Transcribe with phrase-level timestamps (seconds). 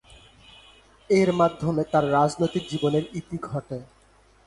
[1.09, 3.77] এর মাধ্যমে তার রাজনৈতিক জীবনের ইতি ঘটে।